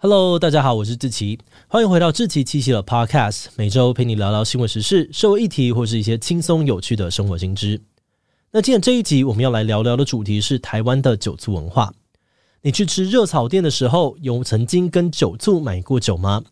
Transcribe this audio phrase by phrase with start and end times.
[0.00, 7.80] Hello，大家好，我是志奇，欢迎回到志奇七夕的 Podcast，每周陪你聊聊新闻时事、社会议题或是一些轻松有趣的生活新知。
[8.52, 11.92] 那今天这一集我们要来聊聊的主题是台湾的酒醋文化。
[12.62, 16.44] 你去吃热炒店的时候，有曾经跟酒醋买过酒吗？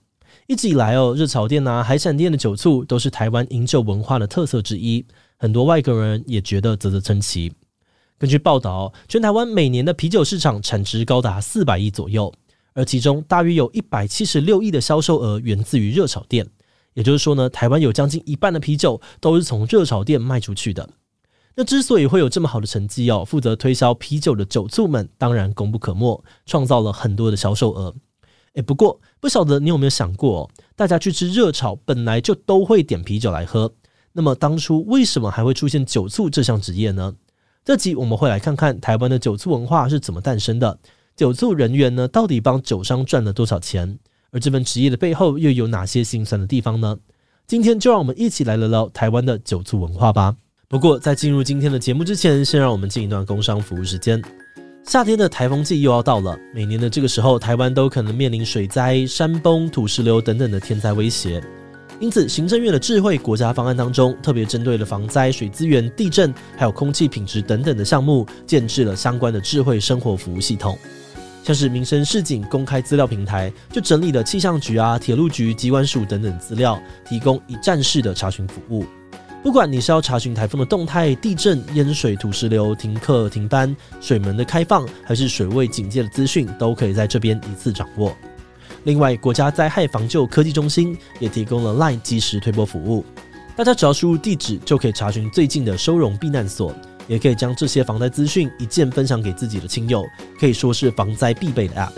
[0.49, 5.07] 一直以来哦，热炒店啊、海产店的酒醋都是台湾饮酒文化的特色之一，
[5.37, 7.53] 很多外国人也觉得啧啧称奇。
[8.19, 12.35] 根据报道，全台湾每年的啤酒市场产值高达四百亿左右。
[12.77, 16.47] 而其中大约有一百七十六亿的销售额源自于热炒店，
[16.93, 20.87] 也就是说呢，台湾有将近一半的啤酒都是从热炒店卖出去的。
[21.55, 27.95] 那之所以会有这么好的成绩哦，负责推销啤酒的酒醋们当然功不可没，创造了很多的销售额。
[28.53, 33.73] 诶，不过不晓得你有没有想过哦，大家去吃热炒本来就都会点啤酒来喝，
[34.13, 37.15] 那么当初为什么还会出现酒醋这项职业呢？
[37.65, 40.79] 这集我们会来看看台湾的酒醋文化是怎么诞生的。
[41.17, 43.99] 酒促人员呢，到底帮酒商赚了多少钱？
[44.33, 46.95] 而这份职业的背后又有哪些心酸的地方呢？
[47.47, 50.37] 今天就让我们一起来聊聊台湾的酒促文化吧。
[50.69, 54.23] 不过在进入今天的节目之前，先让我们进一段工商服务时间。
[54.85, 61.43] 夏天的台风季又要到了，每年的这个时候，台湾都可能面临水灾、山崩、土石流等等的天灾威胁。
[61.99, 70.79] 因此，行政院的智慧国家方案当中，特别针对了防灾、水资源、地震，还有空气品质等等的项目，建置了相关的智慧生活服务系统。
[71.47, 76.77] 像是民生市井公开资料平台，就整理了气象局啊、铁路局、机关署等等资料，
[77.09, 78.85] 提供一站式的查询服务。
[79.45, 88.13] 不管你是要查询台风的动态、地震、淹水、土石流、停课停班、水门的开放，还是水位警戒的资讯，都可以在这边一次掌握。
[88.83, 93.05] 另外，国家灾害防救科技中心也提供了 LINE 即时推播服务，
[93.55, 96.75] 大家只要输入地址，就可以查询最近的收容避难所。
[97.07, 100.05] 也可以将这些防灾资讯一键分享给自己的亲友，
[100.39, 101.93] 可以说是防灾必备的 App。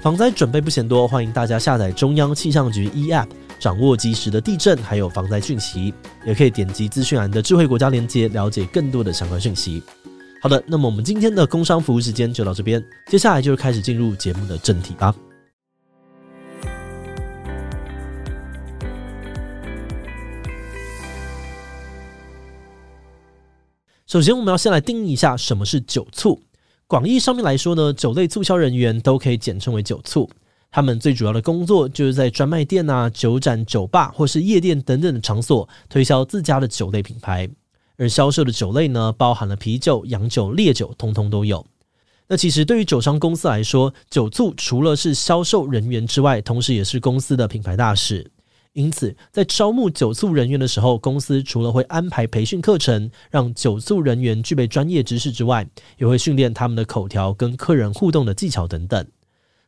[0.00, 3.28] 防灾准备不嫌多，欢迎大家下载中央气象局 eApp，
[3.60, 5.94] 掌握及时的地震还有防灾讯息。
[6.26, 9.82] 也可以点击资讯栏的智慧国家连接，了解更多的相关讯息。
[10.40, 15.14] 好的，那么我们今天的工商服务时间就到这边，接下来就开始进入节目的正题吧。
[24.12, 26.38] 首先，我们要先来定义一下什么是酒促。
[26.86, 30.28] 广义上面来说呢，酒类促销人员都可以简称为酒促。
[30.70, 37.48] 他们最主要的工作就是在专卖店啊、酒展、酒吧或是夜店等等的场所推销自家的酒类品牌。
[37.96, 41.64] 而销售的酒类呢，包含了啤酒、洋酒、烈酒，通通都有。
[42.28, 48.30] 那其实对于酒商公司来说，酒促除了是销售人员之外，同时也是公司的品牌大使。
[48.74, 55.68] 因此，在招募酒促人员的时候，公司除了会安排培训课程，让酒促人员具备专业知识之外，
[55.98, 59.06] 也会训练他们的口条跟客人互动的技巧等等。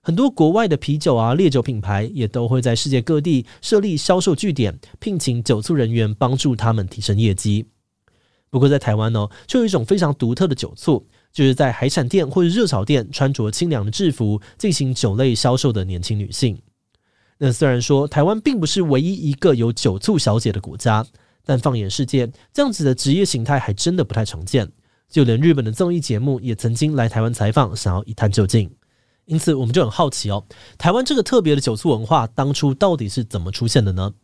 [0.00, 7.66] 很多国外的啤酒啊、烈酒品牌也都会在世界各地设立销售据点，聘请酒促人员帮助他们提升业绩。
[8.48, 16.58] 不过，在台湾呢，就有一种非常独特的酒促，就是在海产店或者热炒店穿着清凉的制服进行酒类销售的年轻女性。
[17.46, 21.04] 那虽然说台湾并不是唯一一个有酒醋小姐的国家，
[21.44, 24.66] 但放眼世界，这样子的职业形态还真的不太常见。
[25.10, 28.70] 就连日本的综艺节目也曾经来台湾采访，想要一探究竟。
[29.26, 30.42] 因此，我们就很好奇哦，
[30.78, 34.14] 台湾这个特别的酒醋文化当初到底是怎么出现的呢？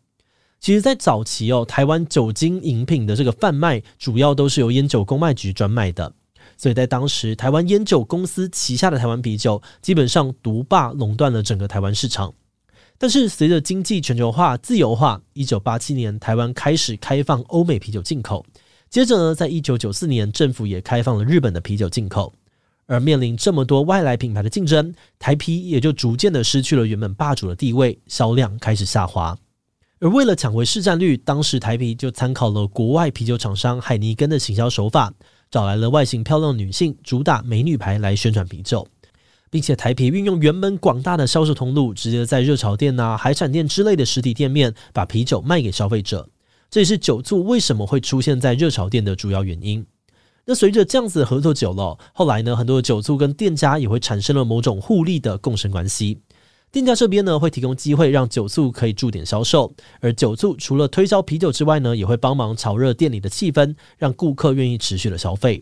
[0.59, 6.15] 其实，在早期哦，台湾酒精饮品的这个贩卖主要都是由烟酒公卖局专卖的，
[6.57, 12.33] 所以在当时，台湾烟酒公司旗下的台湾啤酒基本上独霸垄断了整个台湾市场。
[13.03, 18.45] 但是随着经济全球化、自由化，一九八七年台湾开始开放欧美啤酒进口。
[18.91, 22.31] 接着呢，在一九九四年，政府也开放了日本的啤酒进口。
[22.85, 29.35] 而面临这么多外来品牌的竞争，台啤也就逐渐的失去了原本霸主的地位，销量开始下滑。
[30.01, 35.11] 而为了抢回市占率，当时台啤就参考了国外啤酒厂商海尼根的行销手法，
[35.51, 38.87] 找来了外形漂亮的女性，主打美女牌来宣传啤酒。
[39.51, 46.29] 并且台啤运用原本广大的销售通路，直接在热炒店呐、啊、海产店之类的实体店面把啤酒卖给消费者。
[46.71, 49.85] 这也是酒促为什么会出现在热炒店的主要原因。
[50.47, 56.21] 那随着这样子的合作久了，后来呢，很多的酒促跟店家也会产生了某种互利的共生关系。
[56.73, 65.61] 店家这边呢，会提供机会让酒促可以驻点销售，而酒促除了推销啤酒之外呢，也会帮忙炒热店里的气氛，让顾客愿意持续的消费。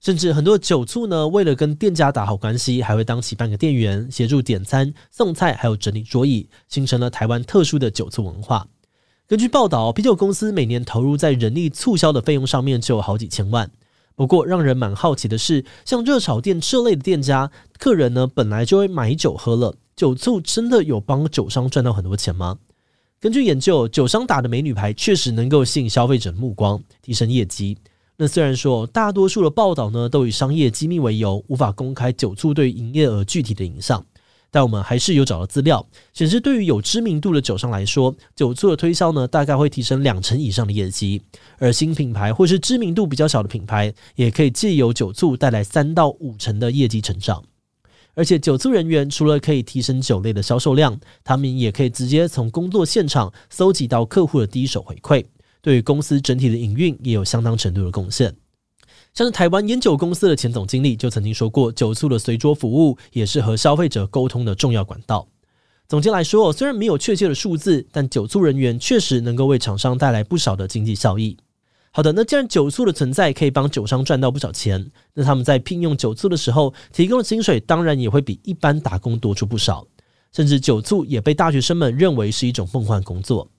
[0.00, 8.66] 甚至很多酒促呢，为了跟店家打好关系，还会当起半个店员，协助点餐、送菜，还有整理桌椅，形成了台湾特殊的酒促文化。
[9.26, 13.70] 根据报道，啤酒公司每年投入在人力促销的费用上面就有好几千万。
[14.16, 22.58] 不过，让人蛮好奇的是，像热炒店这类的店家，客人呢本来就会买酒喝了，酒醋真的有帮酒商赚到很多钱吗？
[23.20, 27.76] 根据研究，酒商打的美女牌确实能够吸引消费者目光，提升业绩。
[28.22, 34.04] 那虽然说大多数的报道呢都以商业机密为由，无法公开酒醋对营业额具体的影响。
[34.50, 41.18] 但我们还是有找到资料显示，对于有知名度的酒商来说，酒醋的推销呢，大概会提升两成以上的业绩；
[41.56, 47.42] 而新品牌或是知名度比较小的品牌，也可以借由酒醋带来三到五成的业绩成长。
[48.12, 55.24] 而且，酒醋人员除了可以提升酒类的销售量，他们也可以直接从工作现场搜集到客户的第一手回馈，
[55.62, 58.34] 对于公司整体的营运也有相当程度的贡献。
[59.12, 65.26] 像是台湾烟酒公司的前总经理就曾经说过，酒醋的随桌服务也是和消费者沟通的重要管道。
[65.88, 71.36] 总结来说，虽然没有确切的数字，但酒醋人员确实能够为厂商带来不少的经济效益。
[71.90, 79.84] 好的，那既然酒醋的存在可以帮酒商赚到不少钱，那他们在聘用酒醋的时候提供的薪水当然也会比一般打工多出不少。
[80.30, 83.50] 甚至酒醋也被大学生们认为是一种梦幻工作。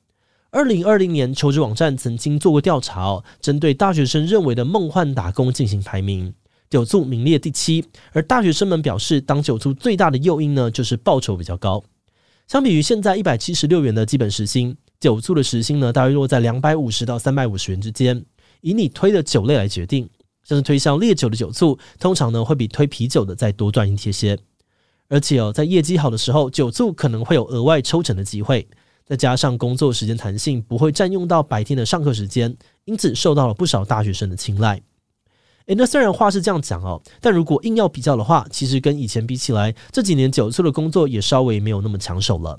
[0.54, 6.34] 二零二零年，求职网站曾经做过调查，针对大学生认为的梦幻打工进行排名，
[6.70, 7.86] 酒醋名列第七。
[8.12, 11.82] 而大学生们表示，当酒醋最大的诱因呢，就是报酬比较高。
[12.50, 18.26] 相比于现在一百七十六元的基本时薪，酒醋的时薪呢，大约落在两百五十到三百五十元之间。
[18.60, 20.10] 以你推的酒类来决定，
[20.44, 24.38] 像是推销烈酒的酒醋，通常呢会比推啤酒的再多赚一些些。
[25.08, 28.68] 而且哦，在业绩好的时候，酒醋可能会有额外抽成的机会。
[29.12, 32.56] 再加上工作时间弹性，不会占用到白天的上课时间，
[32.86, 34.82] 因此受到了不少大学生的青睐。
[35.66, 42.58] 诶，那虽然话是这样讲哦，但如果硬要比较的话，其实跟以前比起来，这几年酒醋的工作也稍微没有那么抢手了。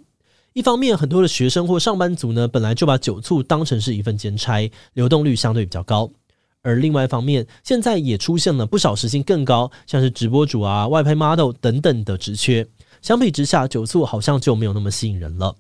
[0.52, 6.12] 一方面，很多的学生或上班族呢，本来就把酒醋当成是一份兼差，流动率相对比较高；
[6.60, 12.68] 而另外一方面，现在也出现了不少时薪更高，像是直播主啊、外拍 model 等等的职缺。
[13.00, 15.56] 相比之下，酒醋好像就没有那么吸引人了。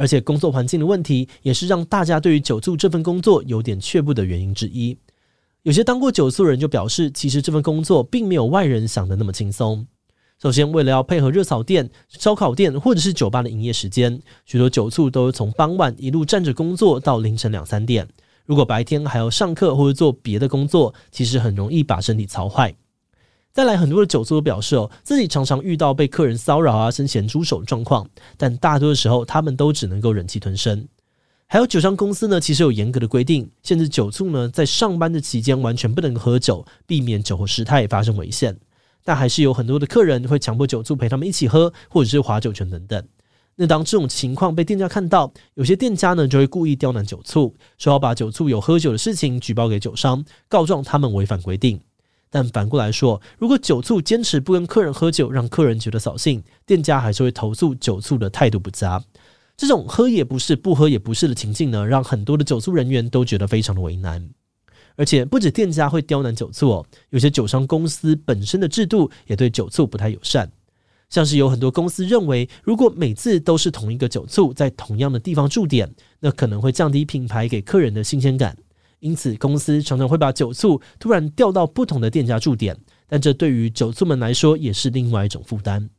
[0.00, 4.96] 而且工作环境的问题，也是让大家对于酒醋这份工作有点却步的原因之一。
[5.62, 9.86] 有些当过酒醋人就表示，其实这份工作并没有外人想的那么轻松。
[10.40, 18.08] 首先，为了要配合热炒店、烧烤店或者是酒吧的营业时间，许多酒醋都从傍晚一路站着工作到凌晨两三点。
[18.46, 22.74] 如果白天还要上课或者做别的工作，其实很容易把身体操坏。
[23.52, 30.86] 再来，很多的酒醋都表示哦，自己常常遇到被客人骚扰啊、伸咸猪手的状况，但大多的时候，他们都只能够忍气吞声。
[31.48, 38.56] 还有酒商公司呢，其实有严格的规定，限制酒醋呢在上班的期间完全不能喝酒，避免酒后失态发生危险。
[39.04, 43.04] 但还是有很多的客人会强迫酒醋陪他们一起喝，或者是划酒拳等等。
[43.56, 51.80] 那当这种情况被店家看到，有些店家呢就会故意刁难酒醋，说要把酒醋有喝酒的事情举报给酒商，告状他们违反规定。
[52.30, 59.02] 但反过来说，如果酒醋坚持不跟客人喝酒，让客人觉得扫兴，店家还是会投诉酒醋的态度不佳。
[59.56, 64.30] 这种喝也不是，不喝也不是的情境呢，让很多的酒醋人员都觉得非常的为难。
[64.96, 70.50] 而且不止店家会刁难酒醋哦，有些酒商公司本身的制度也对酒醋不太友善。
[71.08, 78.56] 像是有很多公司认为，如果每次都是同一个酒醋在同样的地方驻点，那可能会降低品牌给客人的新鲜感。
[79.00, 82.76] 因此，公司常常会把酒醋突然调到不同的店家驻点，
[83.08, 85.90] 但这对于酒醋们来说也是另外一种负担。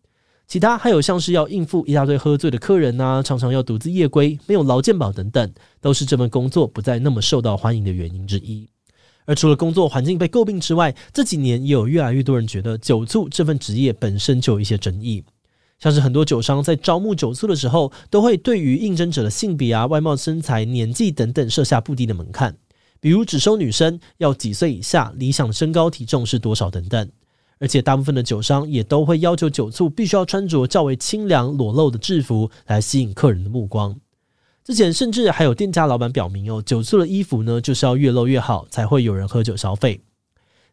[0.47, 8.67] 其他还有像是要应付一大堆喝醉的客人呐，常常要独自夜归，没有劳健保等等，都是这份工作不再那么受到欢迎的原因之一。
[9.25, 15.23] 而除了工作环境被诟病之外，这几年也有越来越多人觉得酒醋这份职业本身就有一些争议，
[15.79, 22.57] 像是很多酒商在招募酒醋的时候，都会对于应征者的性别啊、外貌、身材、年纪等等设下不低的门槛。
[23.01, 27.09] 比如只收女生，要几岁以下，理想身高体重是多少等等，
[27.57, 33.99] 而且大部分的酒商也都会要求酒醋必须要穿着较为清凉裸露的制服来吸引客人的目光。
[34.63, 39.99] 之前甚至还有店家老板表明哦，酒醋的衣服呢就是要越露越好，才会有人喝酒消费。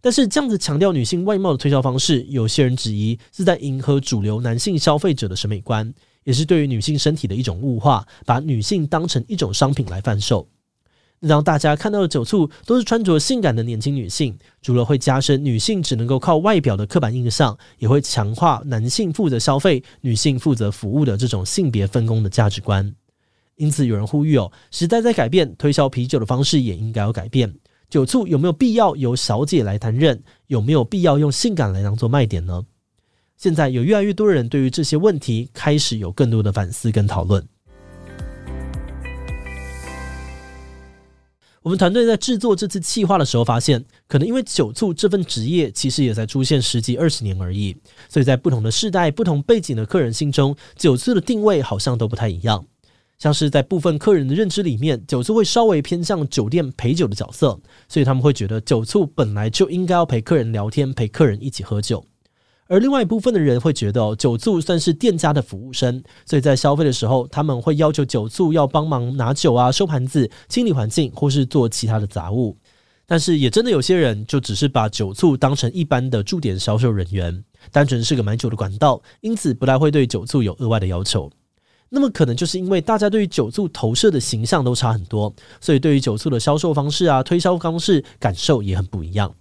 [0.03, 5.91] 但是这样子强调女性外貌的推销方式，有些人质疑是在迎合主流男性消费者的审美观，
[6.25, 10.47] 也是对于女性身体的一种物化，把女性当成一种商品来贩售。
[11.21, 22.95] 让大家看到的酒醋都是穿着性感的年轻女性，除了会加深女性只能够靠外表的刻板印象，也会强化男性负责消费、女性负责服务的这种性别分工的价值观。
[23.57, 27.53] 因此，有人呼吁哦，时代在改变，推销啤酒的方式也应该要改变。
[27.91, 30.23] 酒醋有没有必要由小姐来担任？
[30.47, 32.63] 有没有必要用性感来当做卖点呢？
[33.37, 37.45] 现在有越来越多人对于这些问题开始有更多的反思跟讨论。
[41.63, 47.77] 我们团队在制作这次企划的时候，发现可能因为酒促这份职业其实也才出现十几二十年而已，
[48.09, 52.65] 所以在不同的世代、不同背景的客人心中，酒促的定位好像都不太一样。
[53.19, 62.05] 像是在部分客人的认知里面，酒促会稍微偏向酒店陪酒的角色，所以他们会觉得酒促本来就应该要陪客人聊天，陪客人一起喝酒。
[62.69, 72.57] 而另外一部分的人会觉得，酒醋算是店家的服务生，所以在消费的时候，他们会要求酒醋要帮忙拿酒啊、收盘子、清理环境，或是做其他的杂物。
[73.07, 81.31] 但是也真的有些人就只是把酒醋当成一般的驻点销售人员，单纯是个买酒的管道，因此不太会对酒醋有额外的要求。
[81.89, 89.35] 那么可能就是因为大家对于酒醋投射的形象都差很多，所以对于酒醋的销售方式啊、推销方式感受也很不一样。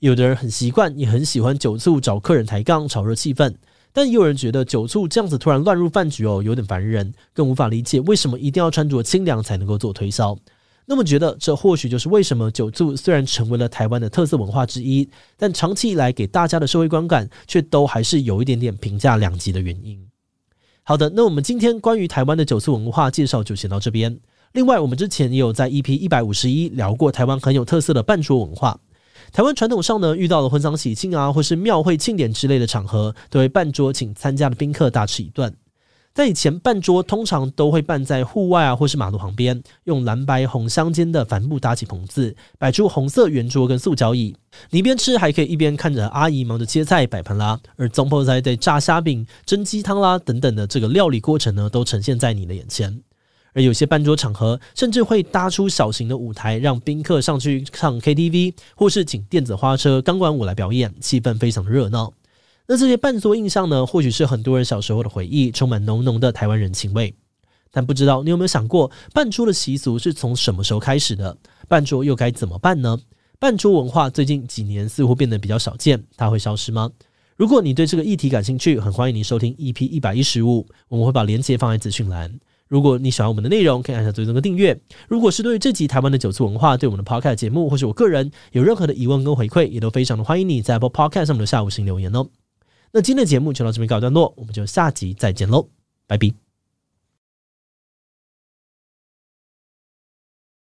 [0.00, 3.54] 有的人很习惯，也很喜欢酒醋找客人抬杠、炒热气氛，
[3.92, 10.36] 但也有人觉得酒醋这样子突然乱入饭局哦，有点烦人，更无法理解为什么一定要穿着清凉才能够做推销。
[10.84, 20.06] 那么觉得这或许就是为什么酒醋虽然成为了台湾的特色文化之一，但长期以来给大家的社会观感却都还是有一点点评价两极的原因。
[20.84, 24.20] 好的，那我们今天关于台湾的酒醋文化介绍就先到这边。
[24.52, 28.78] 另外，我们之前也有在 EP 一百五十一聊过台湾很有特色的半桌文化。
[29.32, 35.54] 台湾传统上呢，遇到了婚丧喜庆啊，或是庙会庆典之类的场合，都会办桌请参加的宾客大吃一顿。
[36.14, 44.34] 在以前办桌，通常都会办在户外啊，或是马路旁边，用蓝白红相间的帆布搭起棚子，摆出红色圆桌跟塑胶椅。
[44.70, 53.02] 你一边吃，还可以一边看着阿姨忙着切菜摆盘啦，而总铺师在炸虾饼、蒸鸡汤啦等等的这个料理过程呢，都呈现在你的眼前。
[53.56, 62.12] 而有些办桌场合，甚至会搭出小型的舞台，让宾客上去唱 KTV，或是请电子花车、钢管舞来表演，气氛非常的热闹。
[62.66, 67.14] 那这些办桌印象呢，或许是很多人小时候的回忆，充满浓浓的台湾人情味。
[67.72, 71.34] 但不知道你有没有想过，办桌的习俗是从什么时候开始的？
[71.66, 72.98] 办桌又该怎么办呢？
[73.38, 76.90] 办桌文化最近几年似乎变得比较少见，它会消失吗？
[77.36, 82.38] 如果你对这个议题感兴趣，很欢迎你收听 EP 一百一十五，我们会把链接放在资讯栏。
[82.68, 84.78] 如果你喜欢我们的内容，可以按下最终的订阅。
[85.08, 92.26] 如果是对于这集台湾的酒促文化，对我们的 Podcast 节目，或是我个人有任何的疑问跟回馈，也都非常的欢迎你在播 podcast 上面留下五星留言哦。
[92.92, 95.68] 那今天的节目就到这边告一段落，我们就下集再见喽，
[96.06, 96.45] 拜拜。